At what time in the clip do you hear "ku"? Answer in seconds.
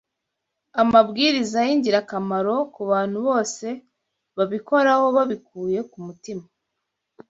2.73-2.81, 5.91-5.97